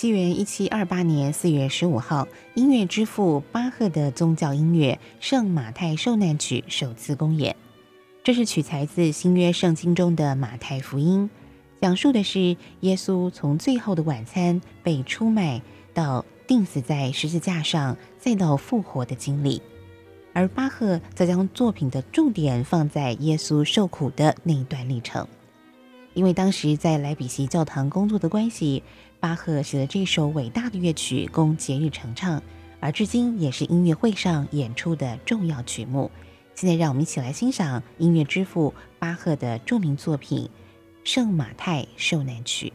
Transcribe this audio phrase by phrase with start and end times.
[0.00, 7.54] 西元一七二八年四月十五号，音乐之父巴赫的宗教音乐《圣马太受难曲》首次公演。
[8.24, 11.28] 这是取材自新约圣经中的马太福音，
[11.82, 15.60] 讲述的是耶稣从最后的晚餐被出卖，
[15.92, 19.60] 到钉死在十字架上，再到复活的经历。
[20.32, 25.28] 而巴赫则将作品的重点放在耶稣受苦的那一段历程。
[26.12, 28.82] 因为当时在莱比锡教堂工作的关系，
[29.20, 32.42] 巴赫写了这首伟大的乐曲供节日成唱，
[32.80, 36.10] 而至今也是音乐会上演出的重要曲目。
[36.54, 40.44] 现在，让我们一起来欣赏音乐之父巴赫的著名作品
[41.04, 42.68] 《圣马太受难曲》。